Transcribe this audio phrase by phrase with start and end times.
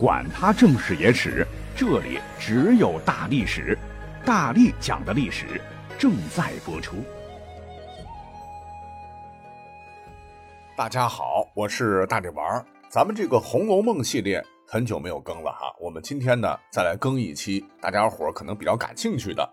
[0.00, 3.78] 管他正史野史，这里只有大历史，
[4.24, 5.60] 大力讲的历史
[5.98, 6.96] 正在播出。
[10.74, 12.64] 大家好，我是大力丸儿。
[12.88, 19.46] 咱们这个《红楼梦》系列很久没有更了哈，我们今天呢再来更一期，大家伙儿可能比较感兴趣的，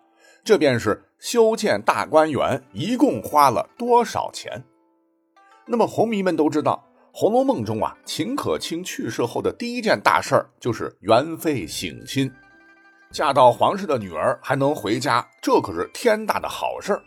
[0.46, 4.64] 这便是修建大观园一共花了多少钱。
[5.66, 6.86] 那么红迷们都知道。
[7.20, 12.32] 《红楼梦》中啊，秦可卿去世后的第一件大事儿就是元妃省亲，
[13.12, 17.02] 嫁到皇室的女儿还能回家，这可是天大的好事儿。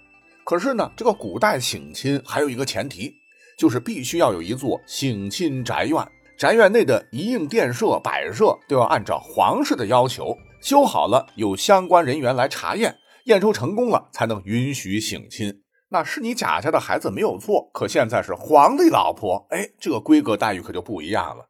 [0.45, 3.15] 可是呢，这个古代省亲还有一个前提，
[3.57, 6.05] 就是必须要有一座省亲宅院，
[6.37, 12.97] 宅院内的一应殿舍、摆设都要按照皇室的要求修好了，有相关人员来查验，
[13.27, 15.63] 验收成功了才能允许省亲。
[15.93, 21.49] 那是你贾家的孩子没有错，可现在是皇帝老婆，哎，这个规格待遇可就不一样了。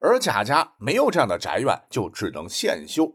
[0.00, 3.12] 而贾家没有这样的宅院，就只能现修。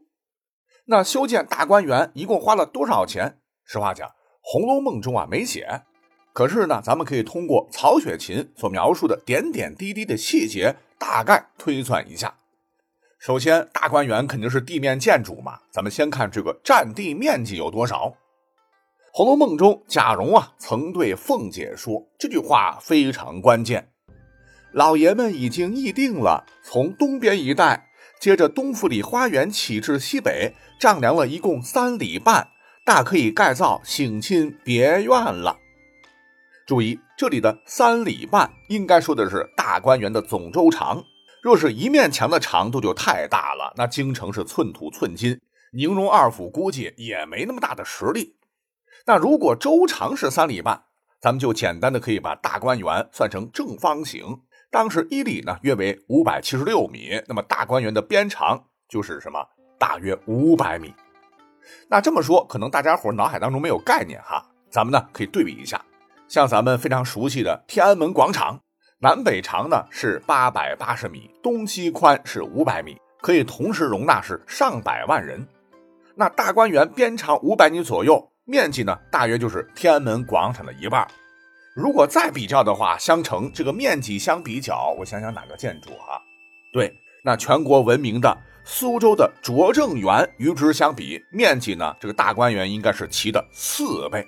[0.86, 3.40] 那修建大观园一共花了多少钱？
[3.66, 4.08] 实话讲，
[4.42, 5.82] 《红楼梦》中啊没写。
[6.32, 12.36] 可是呢，咱们可以通过曹雪芹所描述的点点滴滴的细节，大概推算一下。
[13.20, 18.10] 首先，大观园肯定是地面建筑嘛，咱们先看这个占地面积有多少。
[19.18, 23.90] 《红楼梦》中，贾蓉啊曾对凤姐说：“这句话非常关键，
[24.72, 32.50] 老爷们已经议定了，从东边一带，接着东府里花园起至西北，丈量了一共三里半，
[32.86, 35.58] 大可以盖造省亲别院了。”
[36.68, 41.04] 注意，这里的三里半应该说的是大观园的总周长。
[41.42, 45.42] 若是一面墙的长度就太大了，那京城是寸土寸金，
[45.74, 48.36] 宁荣二府估计也没那么大的实力。
[49.10, 50.84] 那如果周长是三里半，
[51.22, 59.40] 咱们就简单的可以把大观园算成正方形，当时一里呢约为五百七十六米，那么大观园的边长就是什么？
[59.80, 60.94] 大约五百米。
[61.88, 65.82] 那这么说，可能大家伙脑海当中没有概念哈，咱们呢可以对比一下，
[66.28, 68.60] 像咱们非常熟悉的天安门广场，
[69.00, 75.48] 南北长呢是八百八十米，东西宽是五百米，可以同时容纳是上百万人。
[76.16, 78.34] 那大观园边长五百米左右。
[78.48, 81.06] 面积呢，大约就是天安门广场的一半。
[81.76, 86.16] 如果再比较的话，相乘这个面积相比较，我想想哪个建筑啊？
[86.72, 94.26] 对，那全国闻名的苏州的拙政园与之相比，面积呢，这个大观园应该是其的四倍。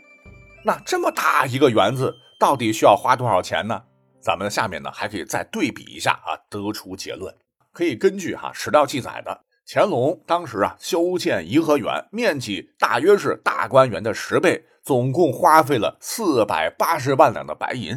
[0.66, 3.82] 那这么大一个园子，到底需要花多少钱呢？
[4.22, 7.34] 咱们下面呢还可以再对比一下啊，得出结论。
[7.72, 9.46] 可以根据哈史料记载的。
[9.72, 17.96] 乾隆当时啊，修建颐和园，面积大约是大观园的十倍，总共花费了四百八十万两的白银。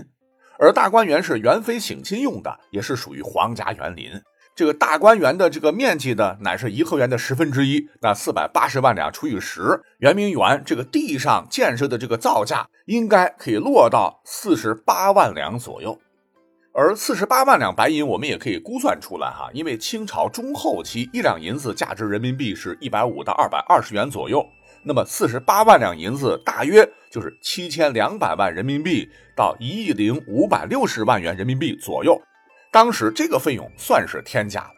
[0.59, 4.11] 而大观园是元妃省亲用的，也是属于皇家园林。
[4.55, 7.89] 这个大观园的这个面积呢，乃是颐和园的十分之一。
[8.03, 15.99] 那四百八十万两除以十，圆明园这个地上建设的这个造价，应该可以落到四十八万两左右。
[16.75, 24.43] 而四十八万两白银，我们也可以估算出来哈，因为清朝中后期一两银子价值人民币是一百五到二百二十元左右，
[24.83, 29.07] 那么四十八万两银子大约就是七千两百万人民币
[29.37, 32.19] 到一亿零五百六十万元人民币左右，
[32.73, 34.71] 当时这个费用算是天价了。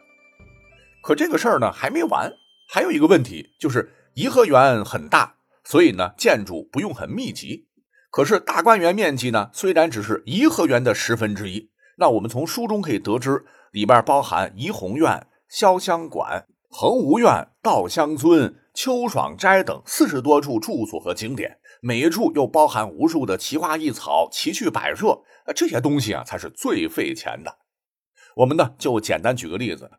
[1.01, 2.29] 可这个事儿呢还没完，
[2.67, 7.67] 还有一个问题就是颐和园很大，所以呢建筑不用很密集，
[8.11, 11.69] 可是大观园面积呢虽然只是颐和园的十分之一。
[11.97, 27.57] 那我们从书中可以得知，里边包含怡红院、潇湘馆、恒芜院、稻香村、秋爽斋等四十多处住所和景点，每一处又包含无数的奇花异草、奇趣摆设，呃，这些东西啊才是最费钱的。
[28.35, 29.89] 我们呢就简单举个例子，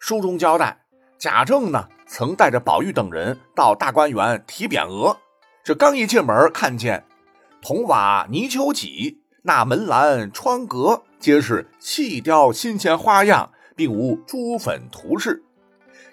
[0.00, 0.86] 书中交代，
[1.18, 5.18] 贾政呢曾带着宝玉等人到大观园提匾额，
[5.62, 7.04] 这刚一进门，看见
[7.60, 11.04] 铜瓦泥丘脊，那门栏窗格。
[11.20, 15.44] 皆是细雕新鲜花样，并无朱粉涂饰。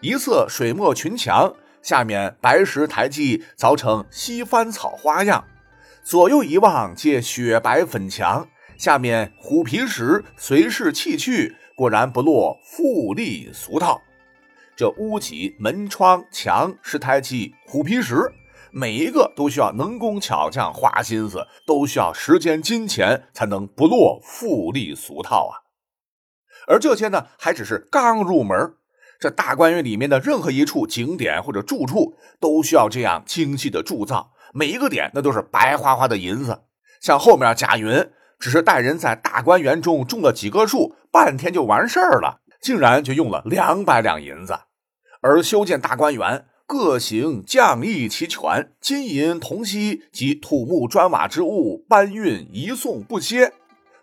[0.01, 5.43] 一侧水墨群墙，下面白石台基凿成西番草花样。
[6.03, 8.47] 左右一望，皆雪白粉墙，
[8.77, 13.99] 下面虎皮石随势砌去，果然不落富丽俗套。
[14.75, 18.31] 这屋脊、门窗、墙、石台基、虎皮石。
[18.73, 25.61] 每一个都需要能工巧匠花心思，都需要时间金钱才能不落富丽俗套啊！
[26.67, 28.73] 而这些呢，还只是刚入门。
[29.19, 36.63] 这大观园里面的任何一处景点或者住处，都需要这样精细的铸造，每一个点那都是白花花的银子。
[36.99, 38.09] 像后面贾云，
[38.39, 42.41] 只是带人在大观园中种了几棵树，半天就完事儿了。
[42.61, 44.57] 竟然就用了两百两银子，
[45.21, 53.53] 而修建大观园各行匠艺齐全，金银铜锡及土木砖瓦之物搬运移送不歇。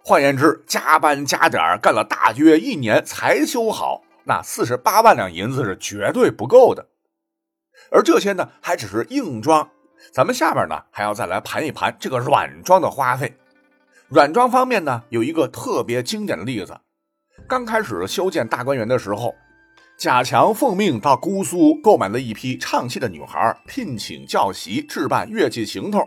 [0.04, 6.86] 换言之，加班加点干了大约一年才修好，那四十八万两银子是绝对不够的。
[7.90, 9.68] 而这些呢，还只是硬装，
[10.12, 13.36] 咱们下边呢还要再来盘一盘这个软装的花费。
[14.06, 16.78] 软装方面呢，有一个特别经典的例子。
[17.48, 19.34] 刚开始修建大观园的时候，
[20.00, 26.00] 贾强奉命到姑苏购买了一批唱戏的女孩，聘请教习置办乐器行头。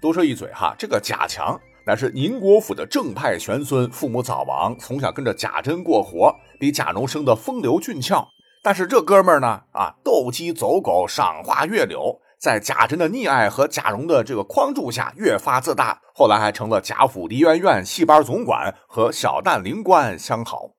[0.00, 8.24] 多说一嘴哈，这个贾强乃是宁国府的正派玄孙，父母早亡，从小跟着贾珍过活，比贾蓉生的风流俊俏。
[8.62, 12.20] 但是这哥们儿呢，啊，斗鸡走狗，赏花月柳。
[12.38, 16.00] 在贾珍的溺爱和贾蓉的这个框住下，越发自大。
[16.14, 20.75] 后来还成了贾府梨园院戏班总管和小旦灵官相好。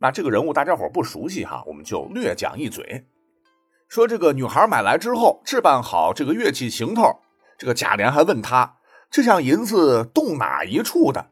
[0.00, 3.06] 那这个人物大家伙不熟悉哈，我们就略讲一嘴。
[3.88, 7.20] 说这个女孩买来之后，置办好这个乐器行头，
[7.56, 8.76] 这个贾琏还问他
[9.10, 11.26] 这项银子动哪一处的？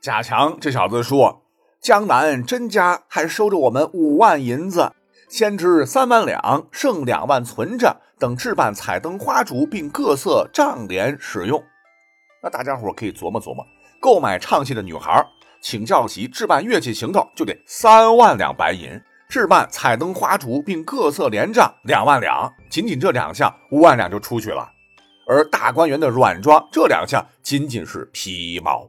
[0.00, 1.42] 贾强这小子说，
[1.80, 4.92] 江南甄家还收着我们五万银子，
[5.28, 8.02] 先支三万两，剩两万存着。
[8.18, 11.62] 等置办彩灯花烛，并各色帐帘使用。
[12.42, 13.62] 那大家伙可以琢磨琢磨，
[14.00, 15.22] 购买唱戏的女孩，
[15.68, 22.48] 请教习置办乐器行头，就得三万两白银；置办彩灯花烛，并各色帘帐两万两。
[22.70, 24.70] 仅仅这两项，五万两就出去了。
[25.26, 28.88] 而大观园的软装，这两项仅仅是皮毛。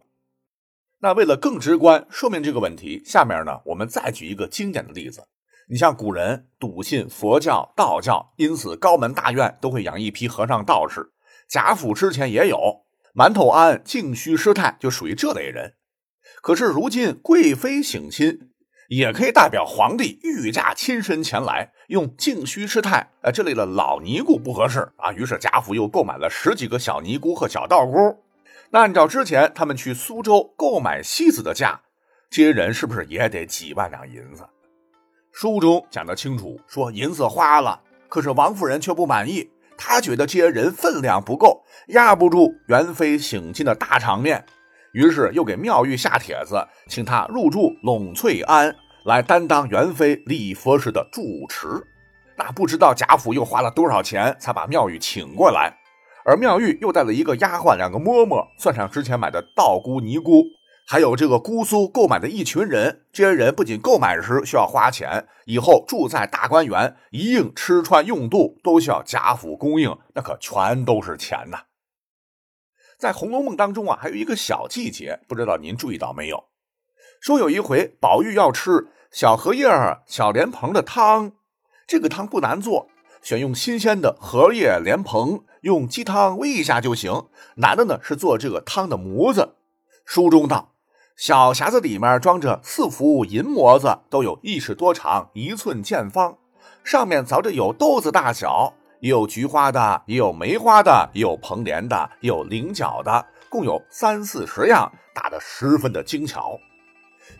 [1.00, 5.24] 那为了更直观说明这个问题，下面呢，我们再举一个经典的例子。
[5.72, 11.10] 你像古人笃信佛教、道教，因此高门大院都会养一批和尚道士。
[11.50, 12.86] 贾府之前也有
[13.16, 15.74] 馒头庵、净虚师太，就属于这类人。
[16.42, 18.50] 可是如今贵妃省亲，
[18.90, 25.12] 也可以代表皇帝御驾亲身前来，用净虚师太呃这类的老尼姑不合适啊。
[25.12, 28.24] 于是贾府又购买了十几个小尼姑和小道姑。
[28.70, 31.82] 那按照之前他们去苏州购买戏子的价，
[32.30, 34.48] 这些人是不是也得几万两银子？
[35.32, 44.46] 书中讲得清楚，说银子花了，可是王夫人却不满意，她觉得这些人分量不够，压不住元妃省亲的大场面，
[44.98, 51.68] 于是又给妙玉下帖子，请她入住栊翠庵，来担当元妃礼佛时的住持。
[52.36, 55.72] 那不知道贾府又花了多少钱，才把妙玉请过来，
[56.26, 60.44] 而妙玉又带了一个丫鬟，两个嬷嬷，算上之前买的道姑尼姑。
[60.88, 71.60] 还有这个姑苏购买的一群人，这些人不仅购买时需要花钱，以后住在大观园，一应吃穿用度都需要贾府供应，那可全都是钱呐。
[72.98, 76.46] 在《红楼梦》当中啊，还有一个小细节，不知道您注意到没有？
[77.22, 79.68] 说有一回宝玉要吃小荷叶、
[80.08, 81.34] 小莲蓬的汤，
[81.88, 82.90] 这个汤不难做，
[83.22, 87.28] 选用新鲜的荷叶、莲蓬，用鸡汤煨一下就行。
[87.58, 89.56] 难的呢是做这个汤的模子。
[90.06, 90.74] 书中道。
[91.16, 96.38] 小匣子里面装着四幅银模子，都有一尺多长，一寸见方。
[96.84, 98.76] 上面凿着有豆子大小，
[99.10, 106.60] 有菊花的，也有梅花的，也有蓬莲的，也有菱角的，共有三四十样，打得十分的精巧。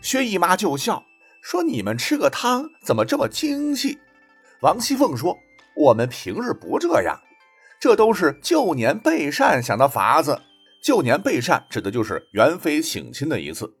[0.00, 1.02] 薛姨妈就笑
[1.42, 3.98] 说：“你们吃个汤怎么这么精细？”
[4.60, 5.36] 王熙凤说
[5.74, 7.20] ：“我们平日不这样，
[7.80, 10.40] 这都是旧年备膳想的法子。”
[10.80, 13.76] 旧年备膳指的就是元妃省亲的一次。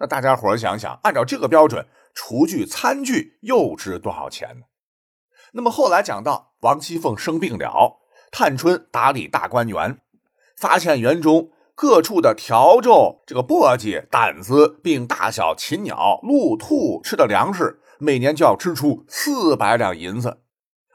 [0.00, 4.62] 那大家伙想想，按照这个标准，厨具、餐具又值多少钱呢？
[5.52, 9.98] 那么后来讲到王熙凤生病了，探春打理大观园，
[10.56, 20.42] 发现园中各处的笤帚、这个簸箕、掸子，并大小禽鸟、鹿兔吃的粮食，每年就要支出四百两银子。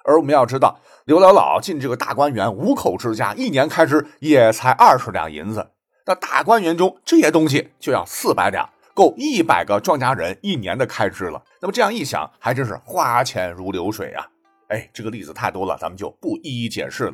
[0.04, 0.80] 而我们要知道。
[1.06, 5.72] 刘姥姥进这个大观园，五口之家一年开支也才二十两银子。
[6.06, 11.42] 那大观园中这些东西就要四百两，够一百个庄稼人一年的开支了。
[11.62, 14.28] 那么这样一想，还真是花钱如流水啊！
[14.68, 17.14] 哎，这个例子太多了，咱们就不一一解释了。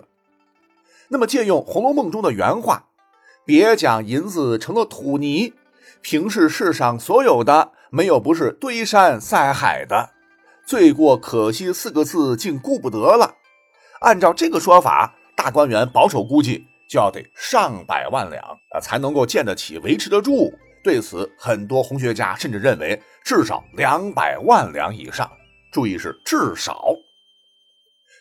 [1.10, 2.88] 那么借用《红楼梦》中的原话
[3.46, 5.54] ：“别讲银子成了土泥，
[6.02, 10.12] 平视世上所有的，没有不是堆山塞海的。
[10.66, 13.36] 罪过可惜四个字，竟顾不得了。”
[14.02, 20.52] 按照这个说法，大观园保守估计就要得上百万两啊，才能够建得起、维持得住。
[20.84, 25.30] 对此，很多红学家甚至认为至少两百万两以上。
[25.72, 26.94] 注意是至少。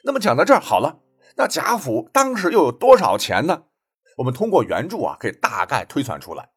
[0.05, 0.99] 那么讲到这儿好了，
[1.37, 3.65] 那贾府当时又有多少钱呢？
[4.19, 6.51] 我们通过原著啊，可以大概推算出来，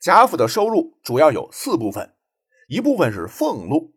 [0.00, 2.14] 贾府的收入主要有四部分，
[2.68, 3.94] 一部分是俸禄，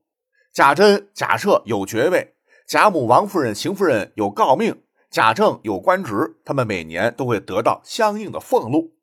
[0.53, 2.35] 贾珍、贾赦有爵位，
[2.67, 4.81] 贾母、王夫人、邢夫人有诰命，
[5.11, 8.95] 贾政有官职，他们每年都会得到相应的俸禄。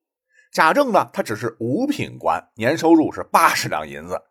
[0.50, 4.22] 贾政呢，他只是五品官，年收入是八十两银子。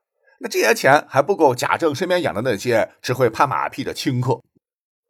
[0.41, 4.41] 那这些钱还不够贾政身边养的那些只会拍马屁的清客。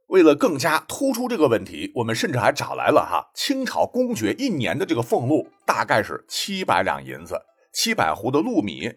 [0.09, 7.39] 为了更加突出这个问题，我们甚至还找来了哈清朝公爵一年的这个俸禄，大概是七百两银子，
[7.71, 8.91] 七百斛的禄米。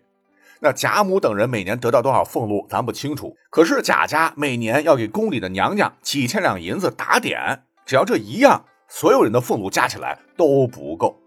[0.61, 3.37] 那贾母等人每年得到多少俸禄，咱不清楚。
[3.51, 11.21] 可是贾家每年要给宫里的娘娘几千两银子打点，只要这一样，所有人的俸禄加起来都不够。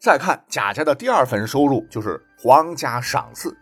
[0.00, 3.56] 再看贾家的第二份收入，就是皇家赏赐。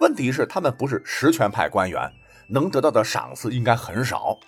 [0.00, 2.10] 问题是他们不是实权派官员。
[2.48, 4.38] 能得到的赏赐应该很少。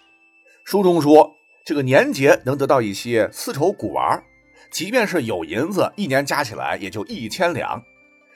[0.64, 1.32] 书中说，
[1.64, 4.22] 这个年节能得到一些丝绸古玩，
[4.70, 7.82] 即便是有银子，一年加起来也就一千两。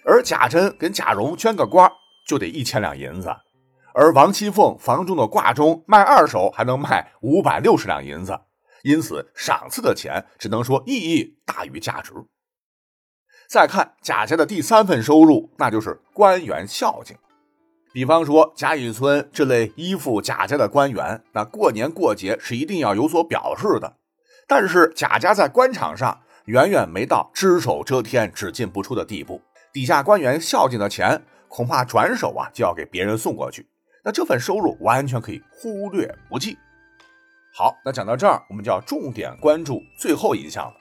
[0.05, 1.91] 而贾珍跟贾蓉捐个官，
[2.27, 3.35] 就得一千两银子。
[3.93, 8.39] 而王熙凤房中的挂钟卖二手还能卖五百六十两银子，
[8.85, 12.13] 因此赏赐的钱只能说意义大于价值。
[13.49, 17.17] 再看贾家的第三份收入，那就是官员孝敬。
[17.93, 23.97] 比方说贾雨村这类依附贾家的官员，那过年过节是一定要有所表示的。
[24.47, 29.43] 但是贾家在官场上远远没到只手遮天、只进不出的地步，
[29.73, 33.69] 底下官员孝敬的钱恐怕转手啊就要给别人送过去。
[34.05, 36.57] 那这份收入完全可以忽略不计。
[37.53, 40.75] 好，那讲到这儿，我们就要重点关注最后一项了。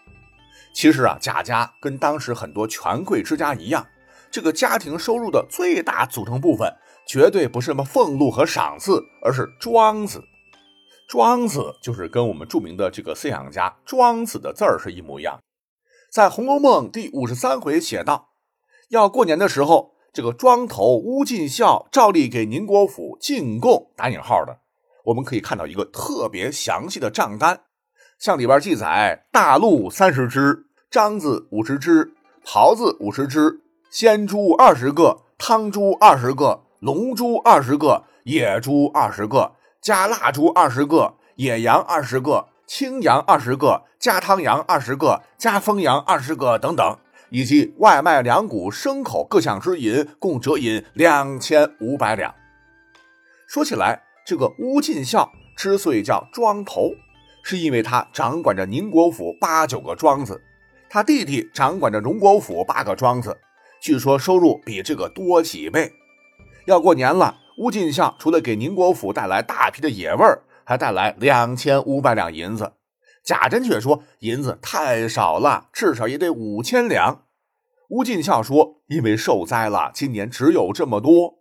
[0.75, 3.87] 其实啊，贾家跟当时很多权贵之家一样，
[4.29, 6.71] 这个家庭收入的最大组成部分。
[7.09, 10.23] 绝对不是什么俸禄和赏赐，而是庄子。
[11.07, 15.39] 庄子就是跟我们著名的这个思想家庄子的字儿是一模一样。
[16.11, 18.29] 在《红楼梦》第五十三回写道，
[18.89, 24.59] 要过年的时候，这个庄头乌进孝照例给宁国府进贡（打引号的）。
[25.05, 27.61] 我们可以看到一个特别详细的账单，
[28.19, 32.13] 像里边记载：大鹿三十只，獐子五十只，
[32.45, 36.65] 狍子五十只，鲜猪二十个，汤猪二十个。
[36.79, 46.97] 龙珠二十个，野猪二十个，加腊猪二十个，野羊二十个，青羊二十个，加汤羊二十个，加风羊二十个等等，
[47.31, 52.33] 以及外卖两股牲口各项之银，共折银两千五百两。
[53.45, 56.91] 说起来，这个乌进孝之所以叫庄头，
[57.43, 60.41] 是因为他掌管着宁国府八九个庄子，
[60.89, 63.37] 他弟弟掌管着荣国府八个庄子，
[63.81, 65.91] 据说收入比这个多几倍。
[66.65, 72.73] 要过年了，乌进孝除了给宁国府带来大批的野味儿，还带来两千五百两银子。
[73.23, 77.25] 贾珍却说银子太少了，至少也得五千两。
[77.89, 81.39] 乌进孝说：“因为受灾了，今年只有这么多。”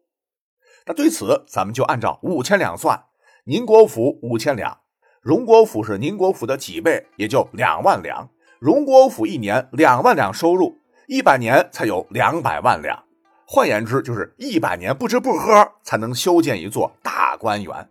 [0.86, 3.04] 那对此，咱们就按照五千两算，
[3.44, 4.78] 宁国府五千两，
[5.20, 8.30] 荣国府是宁国府的几倍，也就两万两。
[8.58, 13.04] 荣国府一年两万两收入，一百年才有两百万两。
[13.50, 17.88] 换言之，就是一百年不吃不喝才能修建一座大观园。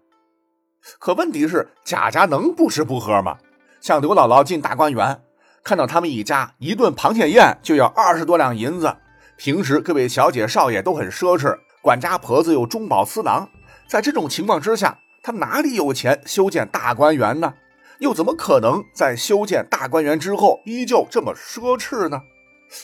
[1.00, 3.40] 可问题是，贾家能不吃不喝吗？
[3.82, 5.20] 像刘姥姥进大观园，
[5.64, 8.96] 看到他们一家一顿螃蟹宴就要二十多两银子，
[9.36, 13.50] 平时各位小姐少爷都很奢侈，管家婆子又中饱私囊，
[13.88, 17.56] 在这种情况之下，他哪里有钱修建大观园呢？
[17.98, 22.22] 又怎么可能在修建大观园之后依旧这么奢侈呢？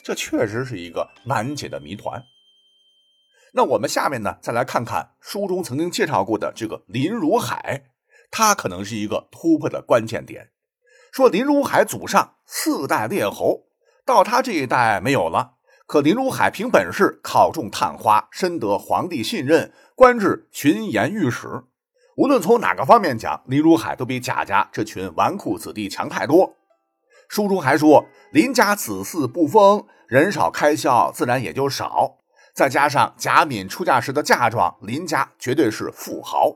[0.01, 2.19] 这确实是一个难解的谜团。
[3.55, 7.83] 那我们下面呢，再来看看书中曾经介绍过的这个林如海，
[8.31, 10.49] 他可能是一个突破的关键点。
[11.11, 13.65] 说林如海祖上四代列侯，
[14.03, 15.53] 到他这一代没有了。
[15.85, 21.65] 可林如海凭本事考中探花，深得皇帝信任，官至巡盐御史。
[22.17, 26.55] 无论从哪个方面讲，林如海都比贾家这群纨绔子弟强太多。
[27.27, 32.17] 书中还说，林家子嗣不丰，人少开销自然也就少。
[32.53, 36.55] 再加上贾敏出嫁时的嫁妆，林家绝对是富豪。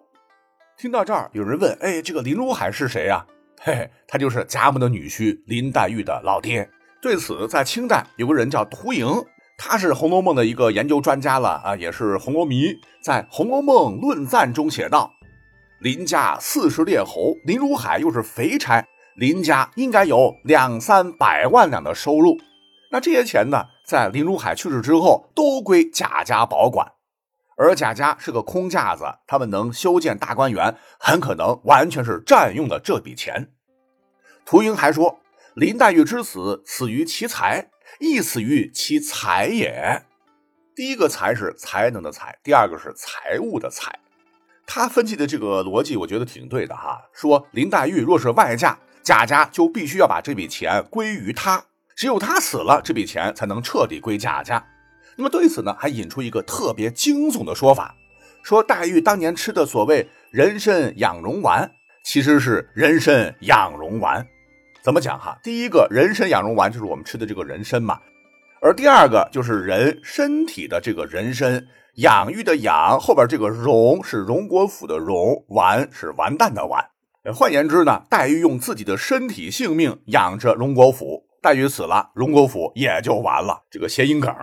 [0.77, 3.25] 听到这儿，有人问：“哎，这个林如海是谁呀？”
[3.59, 6.69] 嘿嘿，他就是贾母的女婿林黛玉的老爹。
[7.01, 9.07] 对此，在清代有个人叫屠莹，
[9.57, 12.75] 他是《红楼梦》的一个研究专家了啊，也是红楼迷。
[13.01, 15.11] 在《红楼梦论赞》中写道
[15.81, 18.85] ：“林家四十列侯，林如海又是肥差，
[19.15, 22.37] 林家应该有两三百万两的收入。
[22.91, 26.91] 那这些钱呢？”在林如海去世之后，都归贾家保管，
[27.55, 33.53] 而贾家是个空架子，他们能修建大观园，很可能完全是占用了这笔钱。
[34.45, 35.21] 屠英还说，
[35.55, 37.69] 林黛玉之死，死于其财，
[38.01, 40.03] 亦死于其财也。
[40.75, 43.99] 第一个才是才能的才，第二个是财物的财。
[44.65, 47.03] 他分析的这个逻辑，我觉得挺对的哈。
[47.13, 51.63] 说林黛玉若是外嫁，贾家就必须要把这笔钱归于他，
[51.97, 54.63] 只有他死了，这笔钱才能彻底归贾家。
[55.15, 57.95] 那么对此呢，还引出一个特别惊悚的说法，
[58.43, 61.71] 说黛玉当年吃的所谓人参养荣丸，
[62.03, 64.23] 其实是人参养荣丸。
[64.83, 65.39] 怎么讲哈？
[65.41, 67.99] 第一个人参养荣丸就是我们吃的这个人参嘛，
[68.61, 71.65] 而第二个就是人身体的这个人参。
[71.95, 76.85] 养育的养后边这个荣是荣国府的荣，完是完蛋的完。
[77.33, 83.63] 换言之呢，黛玉用自己的身体性命养着荣国府，黛玉死了，荣国府也就完了。
[83.71, 84.35] 这个谐音梗，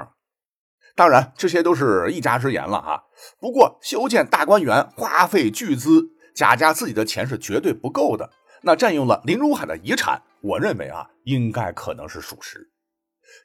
[0.96, 3.02] 当然这些都是一家之言了啊。
[3.38, 6.02] 不过修建大观园花费巨资，
[6.34, 8.30] 贾家自己的钱是绝对不够的。
[8.62, 12.70] 那占用了林如海的遗产，我认为啊，应该可能是属实。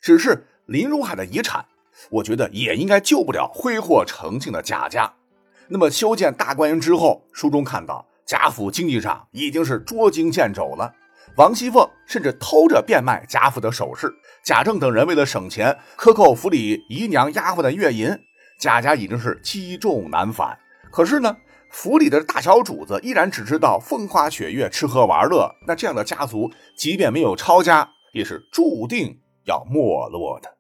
[0.02, 1.66] 只是林如海的遗产。
[2.12, 5.16] 我觉得也应该救不了挥霍成性的贾家。
[5.68, 10.96] 那么修建大观园之后，书中看到贾府经济上已经是捉襟见肘了。
[11.36, 18.10] 王熙凤甚至偷着变卖贾府的首饰，贾政等人为了省钱，克扣府里姨娘丫鬟的月银，
[18.60, 20.58] 贾家已经是积重难返。
[20.92, 21.38] 可是呢，
[21.70, 25.50] 府里的大小主子依然只知道风花雪月、吃喝玩乐。
[25.66, 30.59] 那这样的家族，即便没有抄家，也是注定要没落的。